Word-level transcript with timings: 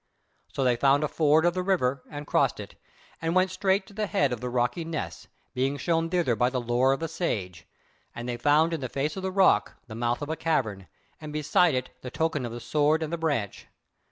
So 0.55 0.63
they 0.63 0.75
found 0.77 1.03
a 1.03 1.07
ford 1.07 1.45
of 1.45 1.53
the 1.53 1.61
river 1.61 2.01
and 2.09 2.25
crossed 2.25 2.59
it, 2.59 2.73
and 3.21 3.35
went 3.35 3.51
straight 3.51 3.85
to 3.85 3.93
the 3.93 4.07
head 4.07 4.33
of 4.33 4.41
the 4.41 4.49
rocky 4.49 4.83
ness, 4.83 5.27
being 5.53 5.77
shown 5.77 6.09
thither 6.09 6.35
by 6.35 6.49
the 6.49 6.59
lore 6.59 6.91
of 6.93 6.99
the 6.99 7.07
Sage, 7.07 7.67
and 8.15 8.27
they 8.27 8.35
found 8.35 8.73
in 8.73 8.81
the 8.81 8.89
face 8.89 9.15
of 9.15 9.21
the 9.21 9.31
rock 9.31 9.75
the 9.85 9.93
mouth 9.93 10.23
of 10.23 10.29
a 10.29 10.35
cavern, 10.35 10.87
and 11.19 11.31
beside 11.31 11.75
it 11.75 11.91
the 12.01 12.09
token 12.09 12.47
of 12.47 12.51
the 12.51 12.59
sword 12.59 13.03
and 13.03 13.13
the 13.13 13.17
branch. 13.19 13.67